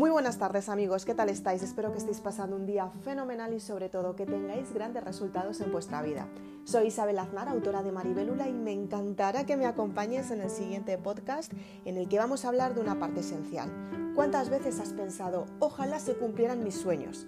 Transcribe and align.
Muy 0.00 0.08
buenas 0.08 0.38
tardes 0.38 0.70
amigos, 0.70 1.04
¿qué 1.04 1.14
tal 1.14 1.28
estáis? 1.28 1.62
Espero 1.62 1.92
que 1.92 1.98
estéis 1.98 2.20
pasando 2.20 2.56
un 2.56 2.64
día 2.64 2.88
fenomenal 3.02 3.52
y 3.52 3.60
sobre 3.60 3.90
todo 3.90 4.16
que 4.16 4.24
tengáis 4.24 4.72
grandes 4.72 5.04
resultados 5.04 5.60
en 5.60 5.70
vuestra 5.70 6.00
vida. 6.00 6.26
Soy 6.64 6.86
Isabel 6.86 7.18
Aznar, 7.18 7.50
autora 7.50 7.82
de 7.82 7.92
Maribelula 7.92 8.48
y 8.48 8.54
me 8.54 8.72
encantará 8.72 9.44
que 9.44 9.58
me 9.58 9.66
acompañes 9.66 10.30
en 10.30 10.40
el 10.40 10.48
siguiente 10.48 10.96
podcast 10.96 11.52
en 11.84 11.98
el 11.98 12.08
que 12.08 12.16
vamos 12.16 12.46
a 12.46 12.48
hablar 12.48 12.74
de 12.74 12.80
una 12.80 12.98
parte 12.98 13.20
esencial. 13.20 13.70
¿Cuántas 14.14 14.48
veces 14.48 14.80
has 14.80 14.94
pensado, 14.94 15.44
ojalá 15.58 15.98
se 15.98 16.16
cumplieran 16.16 16.64
mis 16.64 16.76
sueños? 16.76 17.26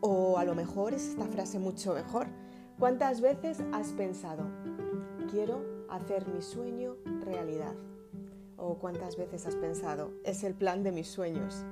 O 0.00 0.38
a 0.38 0.44
lo 0.44 0.54
mejor 0.54 0.94
es 0.94 1.08
esta 1.08 1.26
frase 1.26 1.58
mucho 1.58 1.92
mejor. 1.92 2.28
¿Cuántas 2.78 3.20
veces 3.20 3.58
has 3.74 3.88
pensado, 3.88 4.46
quiero 5.30 5.62
hacer 5.90 6.26
mi 6.28 6.40
sueño 6.40 6.96
realidad? 7.26 7.74
¿O 8.56 8.78
cuántas 8.78 9.18
veces 9.18 9.46
has 9.46 9.56
pensado, 9.56 10.12
es 10.24 10.44
el 10.44 10.54
plan 10.54 10.82
de 10.82 10.92
mis 10.92 11.08
sueños? 11.08 11.66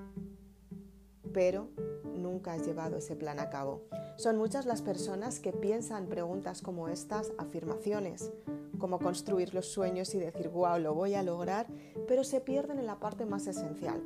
Pero 1.35 1.69
nunca 2.17 2.55
has 2.55 2.67
llevado 2.67 2.97
ese 2.97 3.17
plan 3.17 3.39
a 3.39 3.51
cabo. 3.51 3.83
Son 4.17 4.39
muchas 4.39 4.65
las 4.65 4.81
personas 4.81 5.41
que 5.41 5.53
piensan 5.53 6.07
preguntas 6.07 6.63
como 6.63 6.89
estas, 6.89 7.33
afirmaciones, 7.37 8.33
como 8.79 8.99
construir 8.99 9.53
los 9.53 9.67
sueños 9.67 10.15
y 10.15 10.19
decir, 10.19 10.49
wow, 10.49 10.79
lo 10.79 10.95
voy 10.95 11.15
a 11.15 11.23
lograr, 11.23 11.67
pero 12.07 12.25
se 12.25 12.41
pierden 12.41 12.79
en 12.79 12.87
la 12.87 13.01
parte 13.01 13.27
más 13.27 13.47
esencial. 13.47 14.03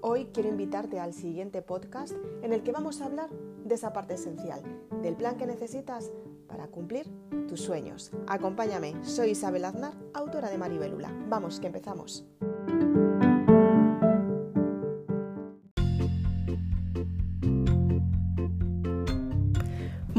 Hoy 0.00 0.30
quiero 0.32 0.48
invitarte 0.48 0.98
al 0.98 1.12
siguiente 1.12 1.62
podcast 1.62 2.14
en 2.42 2.52
el 2.52 2.62
que 2.62 2.72
vamos 2.72 3.00
a 3.00 3.06
hablar 3.06 3.30
de 3.64 3.74
esa 3.74 3.92
parte 3.92 4.14
esencial, 4.14 4.62
del 5.02 5.14
plan 5.14 5.36
que 5.36 5.46
necesitas 5.46 6.10
para 6.48 6.68
cumplir 6.68 7.06
tus 7.46 7.60
sueños. 7.60 8.10
Acompáñame, 8.26 8.94
soy 9.04 9.30
Isabel 9.30 9.66
Aznar, 9.66 9.92
autora 10.14 10.50
de 10.50 10.58
Maribelula. 10.58 11.12
Vamos, 11.28 11.60
que 11.60 11.66
empezamos. 11.66 12.24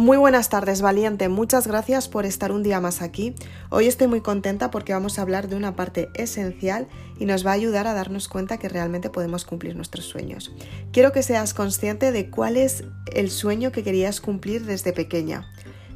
Muy 0.01 0.17
buenas 0.17 0.49
tardes, 0.49 0.81
valiente. 0.81 1.29
Muchas 1.29 1.67
gracias 1.67 2.07
por 2.07 2.25
estar 2.25 2.51
un 2.51 2.63
día 2.63 2.81
más 2.81 3.03
aquí. 3.03 3.35
Hoy 3.69 3.85
estoy 3.85 4.07
muy 4.07 4.21
contenta 4.21 4.71
porque 4.71 4.93
vamos 4.93 5.19
a 5.19 5.21
hablar 5.21 5.47
de 5.47 5.55
una 5.55 5.75
parte 5.75 6.09
esencial 6.15 6.87
y 7.19 7.25
nos 7.25 7.45
va 7.45 7.51
a 7.51 7.53
ayudar 7.53 7.85
a 7.85 7.93
darnos 7.93 8.27
cuenta 8.27 8.57
que 8.57 8.67
realmente 8.67 9.11
podemos 9.11 9.45
cumplir 9.45 9.75
nuestros 9.75 10.05
sueños. 10.05 10.51
Quiero 10.91 11.11
que 11.11 11.21
seas 11.21 11.53
consciente 11.53 12.11
de 12.11 12.31
cuál 12.31 12.57
es 12.57 12.83
el 13.13 13.29
sueño 13.29 13.71
que 13.71 13.83
querías 13.83 14.21
cumplir 14.21 14.65
desde 14.65 14.91
pequeña. 14.91 15.47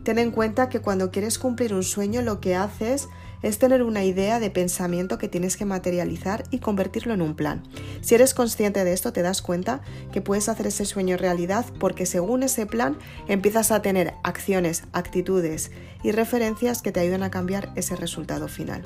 Ten 0.04 0.20
en 0.20 0.30
cuenta 0.30 0.70
que 0.70 0.82
cuando 0.82 1.10
quieres 1.10 1.40
cumplir 1.40 1.74
un 1.74 1.82
sueño 1.82 2.22
lo 2.22 2.40
que 2.40 2.54
haces 2.54 3.08
es 3.46 3.60
tener 3.60 3.84
una 3.84 4.04
idea 4.04 4.40
de 4.40 4.50
pensamiento 4.50 5.20
que 5.20 5.28
tienes 5.28 5.56
que 5.56 5.66
materializar 5.66 6.46
y 6.50 6.58
convertirlo 6.58 7.14
en 7.14 7.22
un 7.22 7.36
plan. 7.36 7.62
Si 8.02 8.16
eres 8.16 8.34
consciente 8.34 8.84
de 8.84 8.92
esto, 8.92 9.14
te 9.14 9.22
das 9.22 9.44
cuenta 9.44 9.82
que 10.12 10.20
puedes 10.20 10.50
hacer 10.50 10.66
ese 10.66 10.84
sueño 10.84 11.16
realidad 11.16 11.64
porque 11.80 12.08
según 12.08 12.42
ese 12.42 12.66
plan 12.66 12.98
empiezas 13.28 13.70
a 13.70 13.84
tener 13.84 14.16
acciones, 14.24 14.86
actitudes 14.94 15.70
y 16.02 16.12
referencias 16.12 16.82
que 16.82 16.92
te 16.92 17.02
ayudan 17.02 17.22
a 17.22 17.30
cambiar 17.30 17.72
ese 17.76 17.96
resultado 17.96 18.48
final. 18.48 18.82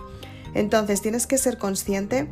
Entonces 0.53 1.01
tienes 1.01 1.25
que 1.25 1.37
ser 1.37 1.57
consciente 1.57 2.27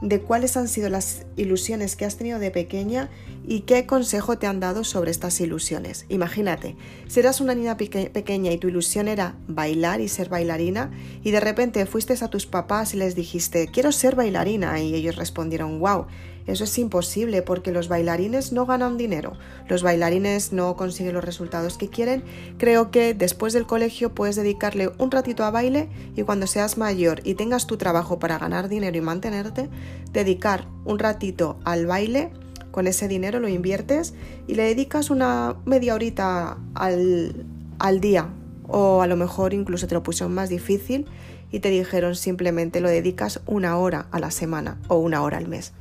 de 0.00 0.20
cuáles 0.20 0.56
han 0.56 0.68
sido 0.68 0.88
las 0.90 1.26
ilusiones 1.34 1.96
que 1.96 2.04
has 2.04 2.16
tenido 2.16 2.38
de 2.38 2.52
pequeña 2.52 3.08
y 3.46 3.60
qué 3.60 3.86
consejo 3.86 4.38
te 4.38 4.46
han 4.46 4.60
dado 4.60 4.84
sobre 4.84 5.10
estas 5.10 5.40
ilusiones. 5.40 6.06
Imagínate, 6.08 6.76
si 7.06 7.20
eras 7.20 7.40
una 7.40 7.54
niña 7.54 7.76
pequeña 7.76 8.52
y 8.52 8.58
tu 8.58 8.68
ilusión 8.68 9.08
era 9.08 9.36
bailar 9.46 10.00
y 10.00 10.08
ser 10.08 10.28
bailarina 10.28 10.90
y 11.22 11.30
de 11.30 11.40
repente 11.40 11.84
fuiste 11.86 12.14
a 12.20 12.28
tus 12.28 12.46
papás 12.46 12.94
y 12.94 12.98
les 12.98 13.16
dijiste 13.16 13.68
quiero 13.72 13.90
ser 13.90 14.14
bailarina 14.14 14.80
y 14.80 14.94
ellos 14.94 15.16
respondieron 15.16 15.80
wow, 15.80 16.06
eso 16.46 16.64
es 16.64 16.78
imposible 16.78 17.42
porque 17.42 17.72
los 17.72 17.88
bailarines 17.88 18.52
no 18.52 18.66
ganan 18.66 18.96
dinero, 18.96 19.32
los 19.68 19.82
bailarines 19.82 20.52
no 20.52 20.76
consiguen 20.76 21.14
los 21.14 21.24
resultados 21.24 21.78
que 21.78 21.88
quieren. 21.88 22.22
Creo 22.58 22.90
que 22.90 23.14
después 23.14 23.52
del 23.52 23.66
colegio 23.66 24.14
puedes 24.14 24.36
dedicarle 24.36 24.90
un 24.98 25.10
ratito 25.10 25.44
a 25.44 25.50
baile 25.50 25.88
y 26.14 26.22
cuando 26.22 26.46
seas 26.46 26.76
mayor 26.76 27.20
y 27.24 27.34
tengas 27.34 27.66
tu 27.66 27.78
trabajo 27.78 28.18
para 28.18 28.38
ganar 28.38 28.68
dinero 28.68 28.96
y 28.96 29.00
mantenerte, 29.00 29.70
dedicar 30.12 30.68
un 30.84 30.98
ratito 30.98 31.58
al 31.64 31.86
baile 31.86 32.30
con 32.74 32.88
ese 32.88 33.06
dinero 33.06 33.38
lo 33.38 33.46
inviertes 33.46 34.14
y 34.48 34.56
le 34.56 34.64
dedicas 34.64 35.08
una 35.08 35.54
media 35.64 35.94
horita 35.94 36.58
al, 36.74 37.46
al 37.78 38.00
día 38.00 38.30
o 38.66 39.00
a 39.00 39.06
lo 39.06 39.14
mejor 39.14 39.54
incluso 39.54 39.86
te 39.86 39.94
lo 39.94 40.02
pusieron 40.02 40.34
más 40.34 40.48
difícil 40.48 41.06
y 41.52 41.60
te 41.60 41.70
dijeron 41.70 42.16
simplemente 42.16 42.80
lo 42.80 42.88
dedicas 42.88 43.40
una 43.46 43.76
hora 43.76 44.08
a 44.10 44.18
la 44.18 44.32
semana 44.32 44.76
o 44.88 44.96
una 44.96 45.22
hora 45.22 45.38
al 45.38 45.46
mes. 45.46 45.72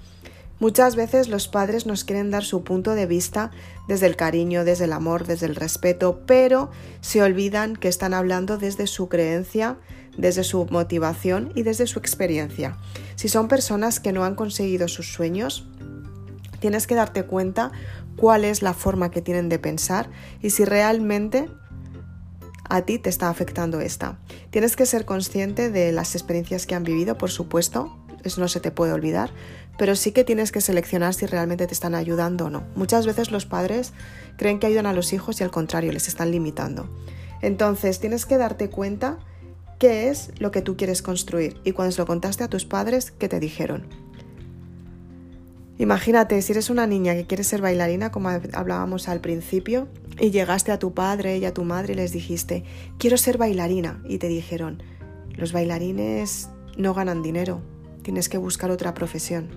Muchas 0.59 0.95
veces 0.95 1.29
los 1.29 1.47
padres 1.47 1.87
nos 1.87 2.03
quieren 2.03 2.29
dar 2.29 2.43
su 2.43 2.63
punto 2.63 2.93
de 2.93 3.07
vista 3.07 3.49
desde 3.87 4.05
el 4.05 4.15
cariño, 4.15 4.63
desde 4.63 4.85
el 4.85 4.93
amor, 4.93 5.25
desde 5.25 5.47
el 5.47 5.55
respeto, 5.55 6.21
pero 6.27 6.69
se 7.01 7.23
olvidan 7.23 7.75
que 7.75 7.87
están 7.87 8.13
hablando 8.13 8.59
desde 8.59 8.85
su 8.85 9.09
creencia, 9.09 9.77
desde 10.15 10.43
su 10.43 10.67
motivación 10.69 11.51
y 11.55 11.63
desde 11.63 11.87
su 11.87 11.97
experiencia. 11.97 12.77
Si 13.15 13.29
son 13.29 13.47
personas 13.47 13.99
que 13.99 14.13
no 14.13 14.25
han 14.25 14.35
conseguido 14.35 14.87
sus 14.87 15.11
sueños, 15.11 15.67
tienes 16.63 16.87
que 16.87 16.95
darte 16.95 17.25
cuenta 17.25 17.73
cuál 18.15 18.45
es 18.45 18.61
la 18.61 18.73
forma 18.73 19.11
que 19.11 19.21
tienen 19.21 19.49
de 19.49 19.59
pensar 19.59 20.09
y 20.41 20.51
si 20.51 20.63
realmente 20.63 21.49
a 22.69 22.83
ti 22.83 22.99
te 22.99 23.09
está 23.09 23.27
afectando 23.27 23.81
esta. 23.81 24.17
Tienes 24.49 24.77
que 24.77 24.85
ser 24.85 25.03
consciente 25.03 25.69
de 25.69 25.91
las 25.91 26.15
experiencias 26.15 26.65
que 26.65 26.73
han 26.73 26.85
vivido, 26.85 27.17
por 27.17 27.31
supuesto, 27.31 27.97
eso 28.23 28.39
no 28.39 28.47
se 28.47 28.61
te 28.61 28.71
puede 28.71 28.93
olvidar, 28.93 29.31
pero 29.77 29.97
sí 29.97 30.13
que 30.13 30.23
tienes 30.23 30.53
que 30.53 30.61
seleccionar 30.61 31.13
si 31.13 31.25
realmente 31.25 31.67
te 31.67 31.73
están 31.73 31.95
ayudando 31.95 32.45
o 32.45 32.49
no. 32.49 32.63
Muchas 32.77 33.05
veces 33.05 33.29
los 33.29 33.45
padres 33.45 33.91
creen 34.37 34.59
que 34.59 34.67
ayudan 34.67 34.85
a 34.85 34.93
los 34.93 35.11
hijos 35.11 35.41
y 35.41 35.43
al 35.43 35.51
contrario, 35.51 35.91
les 35.91 36.07
están 36.07 36.31
limitando. 36.31 36.87
Entonces 37.41 37.99
tienes 37.99 38.25
que 38.25 38.37
darte 38.37 38.69
cuenta 38.69 39.19
qué 39.79 40.07
es 40.07 40.31
lo 40.39 40.51
que 40.51 40.61
tú 40.61 40.77
quieres 40.77 41.01
construir 41.01 41.59
y 41.65 41.73
cuando 41.73 41.91
se 41.91 41.97
lo 41.99 42.05
contaste 42.05 42.45
a 42.45 42.47
tus 42.47 42.63
padres, 42.63 43.11
¿qué 43.11 43.27
te 43.27 43.41
dijeron? 43.41 44.02
Imagínate, 45.79 46.41
si 46.41 46.51
eres 46.51 46.69
una 46.69 46.85
niña 46.85 47.15
que 47.15 47.25
quiere 47.25 47.43
ser 47.43 47.61
bailarina, 47.61 48.11
como 48.11 48.29
hablábamos 48.29 49.09
al 49.09 49.21
principio, 49.21 49.87
y 50.19 50.29
llegaste 50.29 50.71
a 50.71 50.77
tu 50.77 50.93
padre 50.93 51.37
y 51.37 51.45
a 51.45 51.53
tu 51.53 51.63
madre 51.63 51.93
y 51.93 51.95
les 51.95 52.11
dijiste, 52.11 52.63
quiero 52.99 53.17
ser 53.17 53.37
bailarina, 53.37 54.01
y 54.07 54.19
te 54.19 54.27
dijeron, 54.27 54.83
los 55.35 55.51
bailarines 55.51 56.49
no 56.77 56.93
ganan 56.93 57.23
dinero, 57.23 57.61
tienes 58.03 58.29
que 58.29 58.37
buscar 58.37 58.69
otra 58.69 58.93
profesión. 58.93 59.49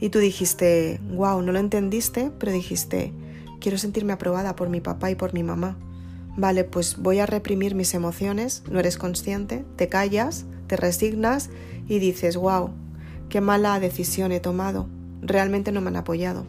Y 0.00 0.08
tú 0.08 0.18
dijiste, 0.18 1.00
wow, 1.12 1.40
no 1.40 1.52
lo 1.52 1.60
entendiste, 1.60 2.32
pero 2.38 2.50
dijiste, 2.50 3.12
quiero 3.60 3.78
sentirme 3.78 4.12
aprobada 4.12 4.56
por 4.56 4.68
mi 4.68 4.80
papá 4.80 5.10
y 5.12 5.14
por 5.14 5.32
mi 5.32 5.44
mamá. 5.44 5.78
Vale, 6.36 6.64
pues 6.64 6.98
voy 6.98 7.20
a 7.20 7.26
reprimir 7.26 7.76
mis 7.76 7.94
emociones, 7.94 8.64
no 8.68 8.80
eres 8.80 8.98
consciente, 8.98 9.64
te 9.76 9.88
callas, 9.88 10.46
te 10.66 10.76
resignas 10.76 11.50
y 11.86 12.00
dices, 12.00 12.36
wow, 12.36 12.72
qué 13.28 13.40
mala 13.40 13.80
decisión 13.80 14.32
he 14.32 14.40
tomado, 14.40 14.88
realmente 15.22 15.72
no 15.72 15.80
me 15.80 15.88
han 15.88 15.96
apoyado. 15.96 16.46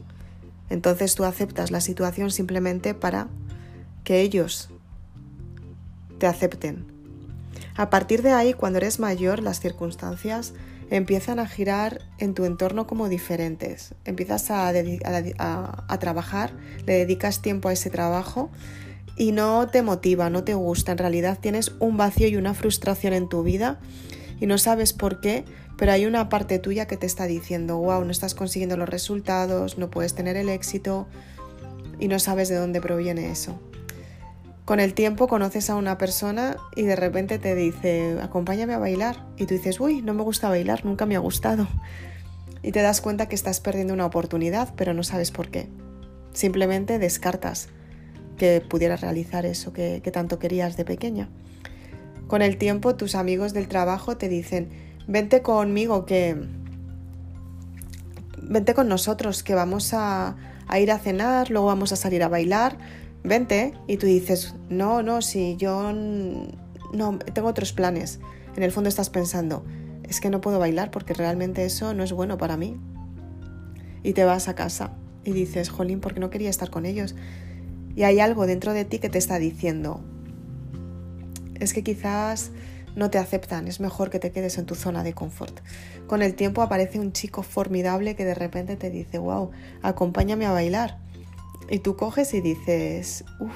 Entonces 0.70 1.16
tú 1.16 1.24
aceptas 1.24 1.72
la 1.72 1.82
situación 1.82 2.32
simplemente 2.32 2.94
para 2.94 3.28
que 4.04 4.22
ellos 4.22 4.70
te 6.18 6.28
acepten. 6.28 6.86
A 7.76 7.90
partir 7.90 8.22
de 8.22 8.32
ahí, 8.32 8.54
cuando 8.54 8.78
eres 8.78 9.00
mayor, 9.00 9.44
las 9.44 9.60
circunstancias 9.60 10.54
empiezan 10.90 11.40
a 11.40 11.48
girar 11.48 12.02
en 12.20 12.34
tu 12.34 12.46
entorno 12.46 12.88
como 12.88 13.10
diferentes. 13.10 13.96
Empiezas 14.06 14.50
a, 14.52 14.70
a, 14.70 16.00
trabajar, 16.00 16.54
le 16.86 16.94
dedicas 16.94 17.42
tiempo 17.42 17.70
a 17.70 17.74
ese 17.74 17.90
trabajo 17.90 18.50
y 19.18 19.32
no 19.32 19.68
te 19.68 19.82
motiva, 19.82 20.30
no 20.30 20.44
te 20.44 20.54
gusta. 20.54 20.92
En 20.92 20.98
realidad 20.98 21.40
tienes 21.42 21.74
un 21.80 21.98
vacío 21.98 22.28
y 22.28 22.38
una 22.38 22.54
frustración 22.54 23.14
en 23.14 23.28
tu 23.28 23.44
vida 23.44 23.80
y 24.40 24.48
no 24.48 24.58
sabes 24.58 24.94
por 24.94 25.20
qué, 25.20 25.46
pero 25.78 25.92
hay 25.92 26.06
una 26.06 26.30
parte 26.30 26.60
tuya 26.60 26.88
que 26.88 26.98
te 26.98 27.06
está 27.06 27.26
diciendo, 27.26 27.78
wow, 27.78 28.04
no 28.04 28.12
estás 28.12 28.36
consiguiendo 28.36 28.78
los 28.78 28.90
resultados, 28.90 29.78
no 29.78 29.90
puedes 29.90 30.16
tener 30.16 30.38
el 30.38 30.50
éxito 30.50 31.08
y 32.00 32.08
no 32.08 32.20
sabes 32.20 32.50
de 32.50 32.56
dónde 32.56 32.82
proviene 32.82 33.32
eso. 33.32 33.60
Con 34.66 34.80
el 34.80 34.96
tiempo 34.96 35.28
conoces 35.28 35.70
a 35.70 35.76
una 35.76 36.00
persona 36.00 36.58
y 36.76 36.84
de 36.84 36.96
repente 36.96 37.38
te 37.38 37.54
dice, 37.54 38.18
acompáñame 38.22 38.74
a 38.74 38.80
bailar. 38.80 39.28
Y 39.38 39.46
tú 39.46 39.54
dices, 39.54 39.80
uy, 39.80 40.02
no 40.02 40.16
me 40.16 40.24
gusta 40.24 40.50
bailar, 40.50 40.86
nunca 40.86 41.06
me 41.06 41.16
ha 41.16 41.20
gustado. 41.20 41.68
Y 42.64 42.72
te 42.72 42.82
das 42.82 43.00
cuenta 43.00 43.28
que 43.28 43.36
estás 43.36 43.60
perdiendo 43.60 43.94
una 43.94 44.08
oportunidad, 44.08 44.74
pero 44.76 44.96
no 44.96 45.04
sabes 45.04 45.30
por 45.30 45.50
qué. 45.50 45.70
Simplemente 46.34 46.98
descartas 46.98 47.70
que 48.38 48.60
pudieras 48.60 49.02
realizar 49.02 49.46
eso 49.46 49.72
que, 49.72 50.02
que 50.04 50.10
tanto 50.10 50.40
querías 50.40 50.76
de 50.78 50.84
pequeña. 50.84 51.30
Con 52.28 52.42
el 52.42 52.58
tiempo 52.58 52.96
tus 52.96 53.16
amigos 53.16 53.54
del 53.54 53.68
trabajo 53.68 54.18
te 54.18 54.30
dicen, 54.30 54.70
vente 55.08 55.42
conmigo 55.42 56.06
que... 56.06 56.36
Vente 58.42 58.74
con 58.74 58.88
nosotros 58.88 59.44
que 59.44 59.56
vamos 59.56 59.94
a, 59.94 60.36
ir 60.80 60.92
a 60.92 61.00
cenar, 61.00 61.50
luego 61.50 61.68
vamos 61.68 61.92
a 61.92 61.96
salir 61.96 62.24
a 62.24 62.28
bailar, 62.28 62.78
vente. 63.24 63.74
Y 63.88 63.98
tú 63.98 64.06
dices, 64.06 64.56
no, 64.70 65.02
no, 65.02 65.22
si 65.22 65.56
yo 65.58 65.92
no, 65.94 67.20
tengo 67.34 67.48
otros 67.48 67.74
planes. 67.74 68.20
En 68.56 68.64
el 68.64 68.72
fondo 68.72 68.88
estás 68.88 69.10
pensando, 69.10 69.66
es 70.04 70.22
que 70.22 70.30
no 70.30 70.42
puedo 70.42 70.60
bailar 70.60 70.92
porque 70.92 71.14
realmente 71.14 71.66
eso 71.66 71.94
no 71.94 72.04
es 72.04 72.12
bueno 72.12 72.38
para 72.38 72.58
mí. 72.58 72.78
y 74.04 74.14
te 74.14 74.24
vas 74.24 74.48
a 74.48 74.54
casa 74.54 74.92
y 75.24 75.32
dices, 75.32 75.70
jolín, 75.70 76.00
¿por 76.00 76.14
qué 76.14 76.20
no 76.20 76.30
quería 76.30 76.50
estar 76.50 76.70
con 76.70 76.86
ellos? 76.86 77.16
Y 77.96 78.04
hay 78.04 78.20
algo 78.20 78.46
dentro 78.46 78.74
de 78.74 78.86
ti 78.86 79.00
que 79.00 79.10
te 79.10 79.18
está 79.18 79.40
diciendo, 79.40 80.04
es 81.66 81.74
que 81.74 81.84
quizás 81.84 82.52
no 82.96 83.10
te 83.10 83.18
aceptan, 83.18 83.68
es 83.68 83.80
mejor 83.80 84.10
que 84.10 84.20
te 84.20 84.32
quedes 84.32 84.58
en 84.58 84.66
tu 84.66 84.76
zona 84.76 85.04
de 85.04 85.14
confort. 85.14 85.60
Con 86.08 86.22
el 86.22 86.36
tiempo 86.36 86.62
aparece 86.62 87.00
un 87.00 87.12
chico 87.12 87.44
formidable 87.44 88.16
que 88.16 88.24
de 88.24 88.36
repente 88.36 88.78
te 88.78 88.90
dice, 88.90 89.18
wow, 89.18 89.52
acompáñame 89.82 90.46
a 90.46 90.52
bailar. 90.52 91.00
Y 91.70 91.80
tú 91.80 91.98
coges 91.98 92.34
y 92.34 92.42
dices, 92.42 93.26
uff, 93.40 93.52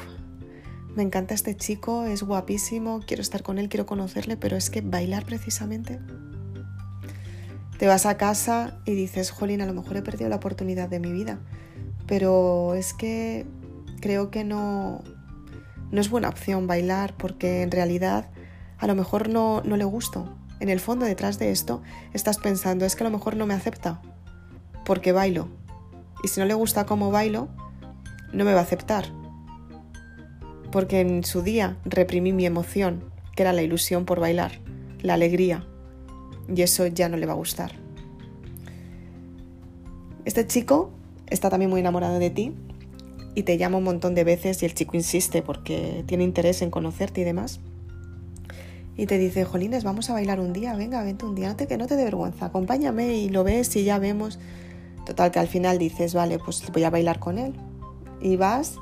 me 0.96 1.04
encanta 1.04 1.34
este 1.34 1.56
chico, 1.56 2.06
es 2.06 2.24
guapísimo, 2.24 3.02
quiero 3.06 3.22
estar 3.22 3.44
con 3.44 3.60
él, 3.60 3.70
quiero 3.70 3.86
conocerle, 3.86 4.36
pero 4.36 4.58
es 4.58 4.70
que 4.70 4.82
bailar 4.82 5.26
precisamente. 5.26 6.00
Te 7.78 7.88
vas 7.88 8.06
a 8.06 8.18
casa 8.18 8.80
y 8.86 8.94
dices, 8.94 9.32
jolín, 9.32 9.62
a 9.62 9.66
lo 9.66 9.74
mejor 9.74 9.96
he 9.96 10.02
perdido 10.02 10.30
la 10.30 10.36
oportunidad 10.36 10.90
de 10.90 11.00
mi 11.00 11.14
vida, 11.14 11.40
pero 12.08 12.74
es 12.74 12.94
que 12.94 13.46
creo 14.02 14.32
que 14.32 14.44
no, 14.44 15.02
no 15.92 16.02
es 16.02 16.10
buena 16.10 16.30
opción 16.30 16.68
bailar 16.68 17.14
porque 17.18 17.62
en 17.62 17.72
realidad 17.72 18.30
a 18.78 18.88
lo 18.88 18.96
mejor 18.96 19.30
no, 19.30 19.62
no 19.64 19.78
le 19.78 19.86
gusto. 19.86 20.36
En 20.60 20.70
el 20.70 20.80
fondo 20.80 21.06
detrás 21.06 21.40
de 21.40 21.52
esto 21.52 21.82
estás 22.14 22.38
pensando, 22.38 22.86
es 22.86 22.96
que 22.96 23.04
a 23.04 23.10
lo 23.10 23.18
mejor 23.18 23.36
no 23.36 23.46
me 23.46 23.54
acepta 23.54 24.02
porque 24.86 25.12
bailo. 25.12 25.48
Y 26.24 26.28
si 26.28 26.40
no 26.40 26.46
le 26.46 26.54
gusta 26.54 26.86
cómo 26.86 27.12
bailo, 27.12 27.48
no 28.34 28.44
me 28.44 28.54
va 28.54 28.60
a 28.60 28.64
aceptar. 28.64 29.06
Porque 30.72 31.00
en 31.00 31.24
su 31.24 31.42
día 31.42 31.78
reprimí 31.86 32.34
mi 32.34 32.46
emoción, 32.46 33.04
que 33.36 33.44
era 33.44 33.54
la 33.54 33.62
ilusión 33.62 34.06
por 34.06 34.20
bailar, 34.20 34.60
la 35.02 35.14
alegría. 35.14 35.66
Y 36.54 36.62
eso 36.62 36.88
ya 36.88 37.10
no 37.10 37.18
le 37.18 37.26
va 37.26 37.34
a 37.34 37.38
gustar. 37.38 37.74
Este 40.26 40.46
chico 40.46 40.92
está 41.28 41.50
también 41.50 41.70
muy 41.70 41.80
enamorado 41.80 42.20
de 42.20 42.30
ti 42.30 42.56
y 43.36 43.44
te 43.44 43.58
llama 43.58 43.78
un 43.78 43.84
montón 43.84 44.16
de 44.16 44.24
veces 44.24 44.62
y 44.64 44.66
el 44.66 44.74
chico 44.74 44.98
insiste 44.98 45.42
porque 45.42 46.04
tiene 46.08 46.24
interés 46.24 46.62
en 46.62 46.72
conocerte 46.72 47.22
y 47.22 47.24
demás. 47.24 47.60
Y 48.98 49.06
te 49.06 49.18
dice, 49.18 49.46
Jolines, 49.46 49.84
vamos 49.84 50.10
a 50.10 50.14
bailar 50.14 50.40
un 50.40 50.52
día, 50.52 50.76
venga, 50.76 51.02
vente 51.04 51.26
un 51.26 51.36
día, 51.36 51.48
no 51.48 51.56
te, 51.56 51.68
que 51.68 51.78
no 51.78 51.88
te 51.88 51.96
dé 51.96 52.04
vergüenza, 52.04 52.48
acompáñame 52.48 53.16
y 53.16 53.30
lo 53.30 53.44
ves 53.44 53.76
y 53.76 53.84
ya 53.84 53.98
vemos. 53.98 54.40
Total, 55.06 55.32
que 55.32 55.40
al 55.40 55.48
final 55.48 55.78
dices, 55.78 56.14
vale, 56.14 56.38
pues 56.38 56.64
voy 56.74 56.84
a 56.84 56.90
bailar 56.90 57.20
con 57.20 57.38
él. 57.38 57.54
Y 58.22 58.36
vas 58.36 58.76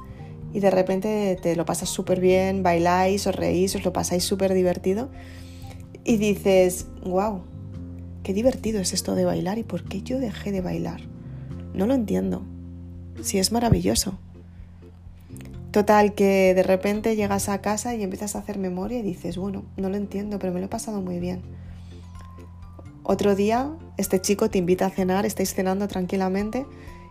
y 0.54 0.60
de 0.60 0.72
repente 0.72 1.38
te 1.42 1.56
lo 1.56 1.66
pasas 1.66 1.90
súper 1.90 2.20
bien, 2.20 2.64
bailáis, 2.64 3.28
os 3.28 3.36
reís, 3.36 3.76
os 3.76 3.86
lo 3.86 3.94
pasáis 3.94 4.24
súper 4.24 4.54
divertido. 4.54 5.10
Y 6.04 6.18
dices, 6.18 6.88
wow, 7.04 7.44
qué 8.24 8.34
divertido 8.34 8.80
es 8.80 8.94
esto 8.94 9.14
de 9.14 9.26
bailar 9.26 9.58
y 9.58 9.64
por 9.64 9.84
qué 9.84 10.02
yo 10.02 10.20
dejé 10.20 10.52
de 10.52 10.62
bailar. 10.62 11.02
No 11.74 11.86
lo 11.86 11.94
entiendo. 11.94 12.44
Si 13.22 13.40
es 13.40 13.52
maravilloso. 13.52 14.18
Total, 15.72 16.14
que 16.14 16.54
de 16.56 16.64
repente 16.64 17.16
llegas 17.16 17.50
a 17.50 17.62
casa 17.62 17.94
y 17.94 18.02
empiezas 18.02 18.36
a 18.36 18.40
hacer 18.40 18.58
memoria 18.58 19.00
y 19.00 19.02
dices, 19.02 19.38
bueno, 19.38 19.66
no 19.76 19.90
lo 19.90 19.98
entiendo, 19.98 20.40
pero 20.40 20.54
me 20.54 20.60
lo 20.60 20.68
he 20.68 20.70
pasado 20.70 21.02
muy 21.02 21.20
bien. 21.20 21.42
Otro 23.04 23.36
día, 23.36 23.70
este 23.98 24.22
chico 24.22 24.50
te 24.50 24.58
invita 24.58 24.86
a 24.86 24.90
cenar, 24.90 25.26
estáis 25.26 25.54
cenando 25.54 25.88
tranquilamente 25.88 26.66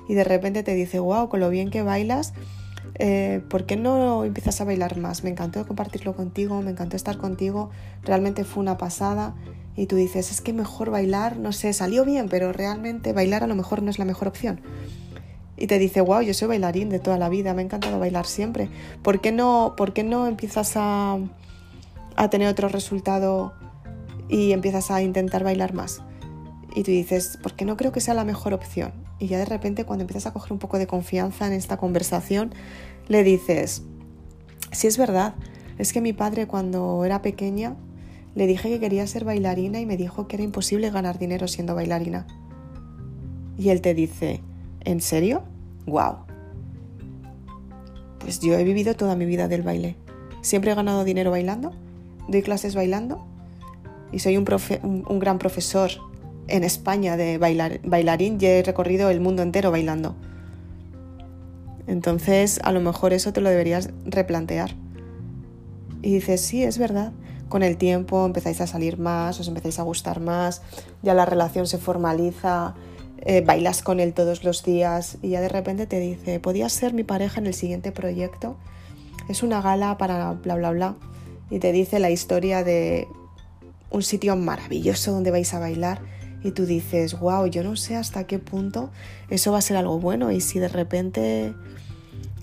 y 0.08 0.14
de 0.14 0.24
repente 0.24 0.62
te 0.62 0.74
dice, 0.74 0.98
wow, 0.98 1.28
con 1.28 1.40
lo 1.40 1.50
bien 1.50 1.70
que 1.70 1.82
bailas, 1.82 2.32
eh, 2.98 3.42
¿por 3.50 3.66
qué 3.66 3.76
no 3.76 4.24
empiezas 4.24 4.60
a 4.60 4.64
bailar 4.64 4.96
más? 4.96 5.22
Me 5.22 5.30
encantó 5.30 5.66
compartirlo 5.66 6.16
contigo, 6.16 6.60
me 6.62 6.70
encantó 6.70 6.96
estar 6.96 7.18
contigo, 7.18 7.70
realmente 8.02 8.44
fue 8.44 8.62
una 8.62 8.78
pasada. 8.78 9.34
Y 9.76 9.86
tú 9.86 9.96
dices, 9.96 10.30
es 10.30 10.40
que 10.40 10.54
mejor 10.54 10.90
bailar, 10.90 11.36
no 11.36 11.52
sé, 11.52 11.74
salió 11.74 12.06
bien, 12.06 12.28
pero 12.30 12.52
realmente 12.52 13.12
bailar 13.12 13.44
a 13.44 13.46
lo 13.46 13.54
mejor 13.54 13.82
no 13.82 13.90
es 13.90 13.98
la 13.98 14.06
mejor 14.06 14.28
opción 14.28 14.62
y 15.56 15.66
te 15.66 15.78
dice, 15.78 16.00
wow, 16.00 16.20
yo 16.20 16.34
soy 16.34 16.48
bailarín 16.48 16.90
de 16.90 16.98
toda 16.98 17.18
la 17.18 17.28
vida, 17.28 17.54
me 17.54 17.62
ha 17.62 17.64
encantado 17.64 17.98
bailar 17.98 18.26
siempre. 18.26 18.68
¿Por 19.02 19.20
qué 19.20 19.32
no, 19.32 19.74
por 19.76 19.92
qué 19.92 20.04
no 20.04 20.26
empiezas 20.26 20.72
a, 20.76 21.18
a 22.16 22.30
tener 22.30 22.48
otro 22.48 22.68
resultado 22.68 23.54
y 24.28 24.52
empiezas 24.52 24.90
a 24.90 25.02
intentar 25.02 25.44
bailar 25.44 25.72
más? 25.72 26.02
Y 26.74 26.82
tú 26.82 26.90
dices, 26.90 27.38
¿por 27.42 27.54
qué 27.54 27.64
no 27.64 27.76
creo 27.76 27.90
que 27.90 28.00
sea 28.00 28.12
la 28.12 28.24
mejor 28.24 28.52
opción? 28.52 28.92
Y 29.18 29.28
ya 29.28 29.38
de 29.38 29.46
repente 29.46 29.84
cuando 29.84 30.02
empiezas 30.02 30.26
a 30.26 30.32
coger 30.32 30.52
un 30.52 30.58
poco 30.58 30.78
de 30.78 30.86
confianza 30.86 31.46
en 31.46 31.54
esta 31.54 31.78
conversación, 31.78 32.52
le 33.08 33.22
dices, 33.22 33.82
si 34.72 34.86
es 34.86 34.98
verdad, 34.98 35.34
es 35.78 35.94
que 35.94 36.02
mi 36.02 36.12
padre 36.12 36.46
cuando 36.46 37.02
era 37.04 37.22
pequeña 37.22 37.76
le 38.34 38.46
dije 38.46 38.68
que 38.68 38.80
quería 38.80 39.06
ser 39.06 39.24
bailarina 39.24 39.80
y 39.80 39.86
me 39.86 39.96
dijo 39.96 40.28
que 40.28 40.36
era 40.36 40.42
imposible 40.42 40.90
ganar 40.90 41.18
dinero 41.18 41.48
siendo 41.48 41.74
bailarina. 41.74 42.26
Y 43.56 43.70
él 43.70 43.80
te 43.80 43.94
dice, 43.94 44.42
¿En 44.86 45.00
serio? 45.00 45.42
¡Wow! 45.84 46.18
Pues 48.20 48.38
yo 48.38 48.54
he 48.54 48.62
vivido 48.62 48.94
toda 48.94 49.16
mi 49.16 49.26
vida 49.26 49.48
del 49.48 49.62
baile. 49.62 49.96
Siempre 50.42 50.70
he 50.70 50.74
ganado 50.76 51.02
dinero 51.02 51.32
bailando, 51.32 51.72
doy 52.28 52.40
clases 52.42 52.76
bailando 52.76 53.26
y 54.12 54.20
soy 54.20 54.36
un, 54.36 54.44
gran 55.18 55.38
profesor 55.38 55.90
en 56.46 56.62
España 56.62 57.16
de 57.16 57.36
bailar 57.36 57.80
bailarín 57.82 58.38
y 58.40 58.46
he 58.46 58.62
recorrido 58.62 59.10
el 59.10 59.20
mundo 59.20 59.42
entero 59.42 59.72
bailando. 59.72 60.14
Entonces, 61.88 62.60
a 62.62 62.70
lo 62.70 62.80
mejor 62.80 63.12
eso 63.12 63.32
te 63.32 63.40
lo 63.40 63.50
deberías 63.50 63.90
replantear. 64.04 64.76
Y 66.00 66.14
dices, 66.14 66.42
sí, 66.42 66.62
es 66.62 66.78
verdad. 66.78 67.12
Con 67.48 67.64
el 67.64 67.76
tiempo 67.76 68.24
empezáis 68.24 68.60
a 68.60 68.68
salir 68.68 68.98
más, 68.98 69.40
os 69.40 69.48
empezáis 69.48 69.80
a 69.80 69.82
gustar 69.82 70.20
más, 70.20 70.62
ya 71.02 71.12
la 71.12 71.26
relación 71.26 71.66
se 71.66 71.78
formaliza, 71.78 72.76
eh, 73.18 73.40
bailas 73.40 73.82
con 73.82 74.00
él 74.00 74.12
todos 74.12 74.44
los 74.44 74.62
días 74.62 75.18
y 75.22 75.30
ya 75.30 75.40
de 75.40 75.48
repente 75.48 75.86
te 75.86 75.98
dice, 75.98 76.38
podías 76.40 76.72
ser 76.72 76.92
mi 76.92 77.04
pareja 77.04 77.40
en 77.40 77.46
el 77.46 77.54
siguiente 77.54 77.92
proyecto. 77.92 78.56
Es 79.28 79.42
una 79.42 79.60
gala 79.62 79.98
para 79.98 80.32
bla, 80.32 80.56
bla, 80.56 80.70
bla. 80.70 80.96
Y 81.50 81.58
te 81.58 81.72
dice 81.72 81.98
la 81.98 82.10
historia 82.10 82.62
de 82.62 83.08
un 83.90 84.02
sitio 84.02 84.36
maravilloso 84.36 85.12
donde 85.12 85.30
vais 85.30 85.52
a 85.54 85.58
bailar 85.58 86.00
y 86.42 86.50
tú 86.52 86.66
dices, 86.66 87.18
wow, 87.18 87.46
yo 87.46 87.64
no 87.64 87.76
sé 87.76 87.96
hasta 87.96 88.24
qué 88.24 88.38
punto 88.38 88.90
eso 89.30 89.52
va 89.52 89.58
a 89.58 89.62
ser 89.62 89.76
algo 89.76 89.98
bueno 89.98 90.30
y 90.30 90.40
si 90.40 90.58
de 90.58 90.68
repente 90.68 91.54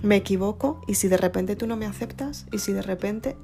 me 0.01 0.17
equivoco 0.17 0.81
y 0.87 0.95
si 0.95 1.07
de 1.07 1.17
repente 1.17 1.55
tú 1.55 1.67
no 1.67 1.77
me 1.77 1.85
aceptas 1.85 2.45
y 2.51 2.59
si 2.59 2.73
de 2.73 2.81
repente... 2.81 3.35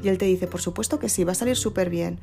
Y 0.00 0.08
él 0.08 0.16
te 0.16 0.26
dice, 0.26 0.46
por 0.46 0.60
supuesto 0.60 1.00
que 1.00 1.08
sí, 1.08 1.24
va 1.24 1.32
a 1.32 1.34
salir 1.34 1.56
súper 1.56 1.90
bien 1.90 2.20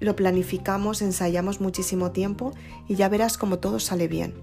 lo 0.00 0.16
planificamos, 0.16 1.02
ensayamos 1.02 1.60
muchísimo 1.60 2.12
tiempo 2.12 2.52
y 2.86 2.94
ya 2.94 3.08
verás 3.08 3.38
como 3.38 3.58
todo 3.58 3.80
sale 3.80 4.08
bien. 4.08 4.34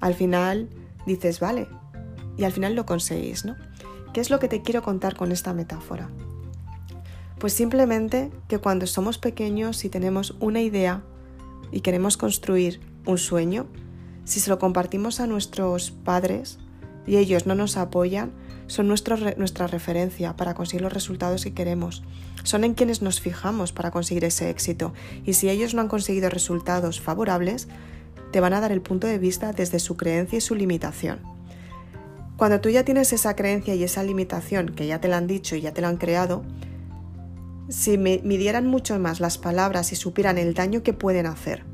Al 0.00 0.14
final 0.14 0.68
dices, 1.06 1.40
vale, 1.40 1.68
y 2.36 2.44
al 2.44 2.52
final 2.52 2.74
lo 2.74 2.86
conseguís, 2.86 3.44
¿no? 3.44 3.56
¿Qué 4.12 4.20
es 4.20 4.30
lo 4.30 4.38
que 4.38 4.48
te 4.48 4.62
quiero 4.62 4.82
contar 4.82 5.16
con 5.16 5.30
esta 5.30 5.52
metáfora? 5.52 6.08
Pues 7.38 7.52
simplemente 7.52 8.30
que 8.48 8.58
cuando 8.58 8.86
somos 8.86 9.18
pequeños 9.18 9.84
y 9.84 9.88
tenemos 9.88 10.36
una 10.40 10.60
idea 10.60 11.02
y 11.70 11.80
queremos 11.80 12.16
construir 12.16 12.80
un 13.06 13.18
sueño, 13.18 13.66
si 14.24 14.40
se 14.40 14.50
lo 14.50 14.58
compartimos 14.58 15.20
a 15.20 15.26
nuestros 15.26 15.90
padres 15.90 16.58
y 17.06 17.16
ellos 17.16 17.46
no 17.46 17.54
nos 17.54 17.76
apoyan, 17.76 18.32
son 18.70 18.86
nuestra 18.86 19.66
referencia 19.66 20.36
para 20.36 20.54
conseguir 20.54 20.82
los 20.82 20.92
resultados 20.92 21.42
que 21.42 21.52
queremos. 21.52 22.04
Son 22.44 22.62
en 22.62 22.74
quienes 22.74 23.02
nos 23.02 23.20
fijamos 23.20 23.72
para 23.72 23.90
conseguir 23.90 24.24
ese 24.24 24.48
éxito. 24.48 24.92
Y 25.26 25.32
si 25.32 25.50
ellos 25.50 25.74
no 25.74 25.80
han 25.80 25.88
conseguido 25.88 26.30
resultados 26.30 27.00
favorables, 27.00 27.66
te 28.30 28.38
van 28.38 28.52
a 28.52 28.60
dar 28.60 28.70
el 28.70 28.80
punto 28.80 29.08
de 29.08 29.18
vista 29.18 29.52
desde 29.52 29.80
su 29.80 29.96
creencia 29.96 30.38
y 30.38 30.40
su 30.40 30.54
limitación. 30.54 31.18
Cuando 32.36 32.60
tú 32.60 32.68
ya 32.68 32.84
tienes 32.84 33.12
esa 33.12 33.34
creencia 33.34 33.74
y 33.74 33.82
esa 33.82 34.04
limitación, 34.04 34.68
que 34.68 34.86
ya 34.86 35.00
te 35.00 35.08
la 35.08 35.16
han 35.16 35.26
dicho 35.26 35.56
y 35.56 35.62
ya 35.62 35.74
te 35.74 35.80
la 35.80 35.88
han 35.88 35.96
creado, 35.96 36.44
si 37.68 37.98
midieran 37.98 38.68
mucho 38.68 38.96
más 39.00 39.18
las 39.18 39.36
palabras 39.36 39.90
y 39.90 39.96
supieran 39.96 40.38
el 40.38 40.54
daño 40.54 40.84
que 40.84 40.92
pueden 40.92 41.26
hacer 41.26 41.64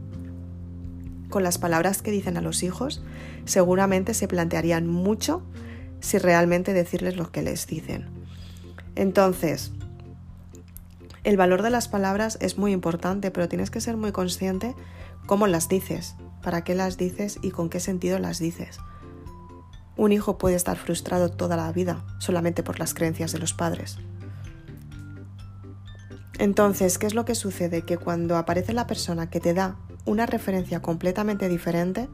con 1.29 1.43
las 1.43 1.59
palabras 1.59 2.01
que 2.01 2.11
dicen 2.11 2.39
a 2.39 2.41
los 2.41 2.63
hijos, 2.63 3.03
seguramente 3.45 4.15
se 4.15 4.29
plantearían 4.29 4.87
mucho 4.87 5.43
si 6.01 6.19
realmente 6.19 6.73
decirles 6.73 7.17
lo 7.17 7.31
que 7.31 7.43
les 7.43 7.67
dicen. 7.67 8.07
Entonces, 8.95 9.73
el 11.25 11.37
valor 11.37 11.63
de 11.63 11.71
las 11.71 11.89
palabras 11.89 12.39
es 12.41 12.57
muy 12.57 12.73
importante, 12.73 13.31
pero 13.31 13.49
tienes 13.49 13.71
que 13.71 13.81
ser 13.81 13.97
muy 13.97 14.13
consciente 14.13 14.75
cómo 15.27 15.47
las 15.47 15.69
dices, 15.69 16.15
para 16.43 16.63
qué 16.63 16.75
las 16.75 16.97
dices 16.97 17.39
y 17.43 17.51
con 17.51 17.69
qué 17.69 17.81
sentido 17.81 18.19
las 18.19 18.39
dices. 18.39 18.79
Un 19.97 20.13
hijo 20.13 20.39
puede 20.39 20.57
estar 20.57 20.77
frustrado 20.77 21.31
toda 21.31 21.57
la 21.57 21.73
vida 21.73 22.05
solamente 22.21 22.63
por 22.63 22.79
las 22.79 22.95
creencias 22.95 23.33
de 23.33 23.39
los 23.39 23.55
padres. 23.55 23.99
Entonces, 26.39 26.99
¿qué 26.99 27.07
es 27.07 27.15
lo 27.15 27.25
que 27.25 27.35
sucede? 27.35 27.83
Que 27.83 27.97
cuando 27.97 28.37
aparece 28.37 28.73
la 28.73 28.87
persona 28.87 29.31
que 29.31 29.41
te 29.41 29.55
da 29.55 29.77
una 30.05 30.27
referencia 30.27 30.81
completamente 30.81 31.49
diferente, 31.49 32.09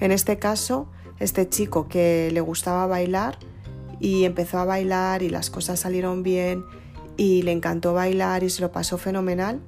en 0.00 0.12
este 0.12 0.38
caso 0.38 0.90
este 1.18 1.48
chico 1.48 1.88
que 1.88 2.30
le 2.32 2.40
gustaba 2.40 2.86
bailar 2.86 3.38
y 4.00 4.24
empezó 4.24 4.58
a 4.58 4.64
bailar 4.64 5.22
y 5.22 5.28
las 5.28 5.50
cosas 5.50 5.80
salieron 5.80 6.22
bien 6.22 6.64
y 7.16 7.42
le 7.42 7.52
encantó 7.52 7.94
bailar 7.94 8.42
y 8.42 8.50
se 8.50 8.62
lo 8.62 8.72
pasó 8.72 8.98
fenomenal 8.98 9.60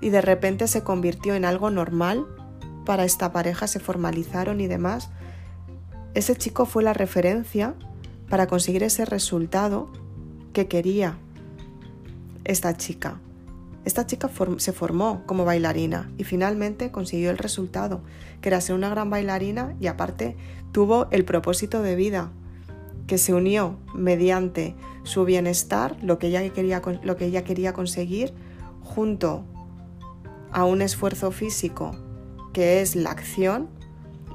y 0.00 0.10
de 0.10 0.20
repente 0.20 0.68
se 0.68 0.82
convirtió 0.82 1.34
en 1.34 1.44
algo 1.44 1.70
normal 1.70 2.26
para 2.84 3.04
esta 3.04 3.32
pareja, 3.32 3.66
se 3.66 3.80
formalizaron 3.80 4.60
y 4.60 4.66
demás, 4.66 5.10
ese 6.14 6.36
chico 6.36 6.66
fue 6.66 6.82
la 6.82 6.92
referencia 6.92 7.74
para 8.28 8.46
conseguir 8.46 8.82
ese 8.82 9.04
resultado 9.04 9.90
que 10.52 10.68
quería 10.68 11.18
esta 12.44 12.76
chica. 12.76 13.20
Esta 13.86 14.04
chica 14.04 14.28
se 14.56 14.72
formó 14.72 15.22
como 15.26 15.44
bailarina 15.44 16.10
y 16.18 16.24
finalmente 16.24 16.90
consiguió 16.90 17.30
el 17.30 17.38
resultado, 17.38 18.00
que 18.40 18.48
era 18.48 18.60
ser 18.60 18.74
una 18.74 18.88
gran 18.88 19.10
bailarina 19.10 19.76
y 19.80 19.86
aparte 19.86 20.36
tuvo 20.72 21.06
el 21.12 21.24
propósito 21.24 21.80
de 21.82 21.94
vida, 21.94 22.32
que 23.06 23.16
se 23.16 23.32
unió 23.32 23.78
mediante 23.94 24.74
su 25.04 25.24
bienestar, 25.24 25.96
lo 26.02 26.18
que 26.18 26.26
ella 26.26 26.52
quería, 26.52 26.82
lo 27.04 27.16
que 27.16 27.26
ella 27.26 27.44
quería 27.44 27.74
conseguir, 27.74 28.34
junto 28.82 29.44
a 30.50 30.64
un 30.64 30.82
esfuerzo 30.82 31.30
físico 31.30 31.96
que 32.52 32.80
es 32.80 32.96
la 32.96 33.12
acción 33.12 33.68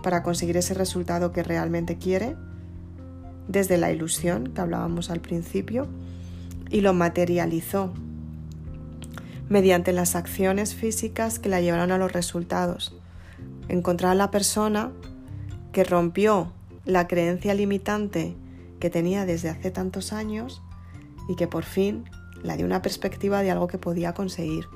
para 0.01 0.23
conseguir 0.23 0.55
ese 0.55 0.75
resultado 0.75 1.33
que 1.33 1.43
realmente 1.43 1.97
quiere, 1.97 2.37
desde 3.49 3.77
la 3.77 3.91
ilusión 3.91 4.53
que 4.53 4.61
hablábamos 4.61 5.09
al 5.09 5.19
principio, 5.19 5.87
y 6.69 6.79
lo 6.79 6.93
materializó 6.93 7.91
mediante 9.51 9.91
las 9.91 10.15
acciones 10.15 10.73
físicas 10.73 11.37
que 11.37 11.49
la 11.49 11.59
llevaron 11.59 11.91
a 11.91 11.97
los 11.97 12.13
resultados. 12.13 12.95
Encontrar 13.67 14.13
a 14.13 14.15
la 14.15 14.31
persona 14.31 14.93
que 15.73 15.83
rompió 15.83 16.53
la 16.85 17.05
creencia 17.05 17.53
limitante 17.53 18.33
que 18.79 18.89
tenía 18.89 19.25
desde 19.25 19.49
hace 19.49 19.69
tantos 19.69 20.13
años 20.13 20.61
y 21.27 21.35
que 21.35 21.49
por 21.49 21.65
fin 21.65 22.05
la 22.41 22.55
dio 22.55 22.65
una 22.65 22.81
perspectiva 22.81 23.41
de 23.41 23.51
algo 23.51 23.67
que 23.67 23.77
podía 23.77 24.13
conseguir. 24.13 24.67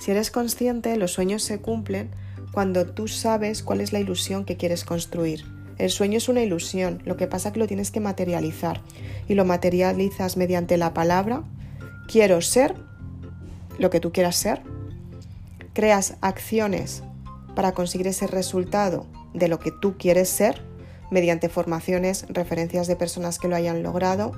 Si 0.00 0.10
eres 0.10 0.30
consciente, 0.30 0.96
los 0.96 1.12
sueños 1.12 1.42
se 1.42 1.60
cumplen 1.60 2.10
cuando 2.52 2.86
tú 2.86 3.08
sabes 3.08 3.62
cuál 3.62 3.82
es 3.82 3.92
la 3.92 4.00
ilusión 4.00 4.46
que 4.46 4.56
quieres 4.56 4.86
construir. 4.86 5.44
El 5.76 5.90
sueño 5.90 6.16
es 6.16 6.30
una 6.30 6.40
ilusión, 6.40 7.02
lo 7.04 7.18
que 7.18 7.26
pasa 7.26 7.48
es 7.48 7.52
que 7.52 7.60
lo 7.60 7.66
tienes 7.66 7.90
que 7.90 8.00
materializar 8.00 8.80
y 9.28 9.34
lo 9.34 9.44
materializas 9.44 10.38
mediante 10.38 10.78
la 10.78 10.94
palabra 10.94 11.44
quiero 12.08 12.40
ser 12.40 12.74
lo 13.82 13.90
que 13.90 13.98
tú 13.98 14.12
quieras 14.12 14.36
ser, 14.36 14.62
creas 15.72 16.16
acciones 16.20 17.02
para 17.56 17.72
conseguir 17.72 18.06
ese 18.06 18.28
resultado 18.28 19.06
de 19.34 19.48
lo 19.48 19.58
que 19.58 19.72
tú 19.72 19.96
quieres 19.98 20.28
ser 20.28 20.62
mediante 21.10 21.48
formaciones, 21.48 22.24
referencias 22.28 22.86
de 22.86 22.94
personas 22.94 23.40
que 23.40 23.48
lo 23.48 23.56
hayan 23.56 23.82
logrado, 23.82 24.32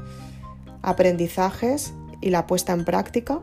aprendizajes 0.81 1.93
y 2.23 2.31
la 2.31 2.47
puesta 2.47 2.73
en 2.73 2.87
práctica. 2.87 3.41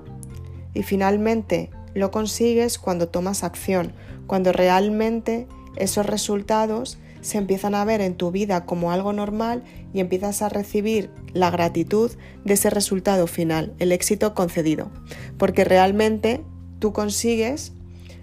Y 0.73 0.81
finalmente 0.81 1.69
lo 1.93 2.09
consigues 2.09 2.79
cuando 2.79 3.07
tomas 3.07 3.43
acción, 3.43 3.93
cuando 4.25 4.51
realmente 4.51 5.47
esos 5.75 6.07
resultados 6.07 6.97
se 7.21 7.37
empiezan 7.37 7.75
a 7.75 7.85
ver 7.85 8.01
en 8.01 8.15
tu 8.15 8.31
vida 8.31 8.65
como 8.65 8.91
algo 8.91 9.13
normal 9.13 9.63
y 9.93 9.99
empiezas 9.99 10.41
a 10.41 10.49
recibir 10.49 11.09
la 11.33 11.51
gratitud 11.51 12.11
de 12.43 12.53
ese 12.53 12.69
resultado 12.69 13.27
final, 13.27 13.73
el 13.79 13.91
éxito 13.91 14.33
concedido, 14.33 14.91
porque 15.37 15.63
realmente 15.63 16.43
tú 16.79 16.93
consigues 16.93 17.73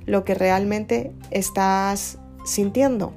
lo 0.07 0.25
que 0.25 0.35
realmente 0.35 1.13
estás 1.31 2.19
sintiendo. 2.45 3.13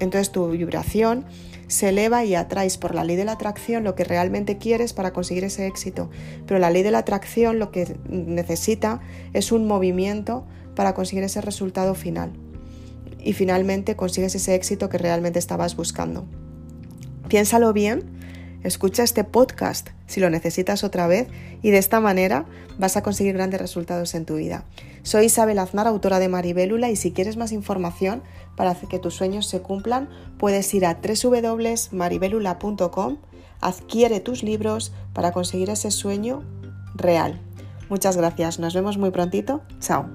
Entonces 0.00 0.32
tu 0.32 0.48
vibración 0.48 1.24
se 1.68 1.88
eleva 1.88 2.24
y 2.24 2.34
atraes 2.34 2.76
por 2.76 2.94
la 2.94 3.02
ley 3.02 3.16
de 3.16 3.24
la 3.24 3.32
atracción 3.32 3.82
lo 3.82 3.94
que 3.94 4.04
realmente 4.04 4.58
quieres 4.58 4.92
para 4.92 5.12
conseguir 5.12 5.44
ese 5.44 5.66
éxito. 5.66 6.10
Pero 6.46 6.60
la 6.60 6.70
ley 6.70 6.82
de 6.82 6.90
la 6.90 6.98
atracción 6.98 7.58
lo 7.58 7.70
que 7.70 7.96
necesita 8.08 9.00
es 9.32 9.52
un 9.52 9.66
movimiento 9.66 10.44
para 10.74 10.94
conseguir 10.94 11.24
ese 11.24 11.40
resultado 11.40 11.94
final. 11.94 12.32
Y 13.22 13.34
finalmente 13.34 13.96
consigues 13.96 14.34
ese 14.34 14.54
éxito 14.54 14.88
que 14.88 14.98
realmente 14.98 15.38
estabas 15.38 15.76
buscando. 15.76 16.26
Piénsalo 17.28 17.72
bien, 17.72 18.02
escucha 18.62 19.02
este 19.02 19.24
podcast 19.24 19.88
si 20.06 20.20
lo 20.20 20.28
necesitas 20.28 20.84
otra 20.84 21.06
vez 21.06 21.28
y 21.62 21.70
de 21.70 21.78
esta 21.78 22.00
manera 22.00 22.44
vas 22.78 22.96
a 22.96 23.02
conseguir 23.02 23.34
grandes 23.34 23.60
resultados 23.60 24.14
en 24.14 24.24
tu 24.24 24.36
vida. 24.36 24.64
Soy 25.02 25.26
Isabel 25.26 25.58
Aznar, 25.58 25.86
autora 25.86 26.18
de 26.18 26.28
Maribélula 26.28 26.88
y 26.90 26.96
si 26.96 27.12
quieres 27.12 27.36
más 27.36 27.52
información 27.52 28.22
para 28.56 28.74
que 28.74 28.98
tus 28.98 29.14
sueños 29.14 29.46
se 29.46 29.60
cumplan, 29.60 30.08
puedes 30.38 30.72
ir 30.74 30.86
a 30.86 30.98
www.maribelula.com, 31.00 33.18
adquiere 33.60 34.20
tus 34.20 34.42
libros 34.42 34.92
para 35.12 35.32
conseguir 35.32 35.70
ese 35.70 35.90
sueño 35.90 36.42
real. 36.94 37.40
Muchas 37.88 38.16
gracias, 38.16 38.58
nos 38.58 38.74
vemos 38.74 38.98
muy 38.98 39.10
prontito, 39.10 39.62
chao. 39.80 40.08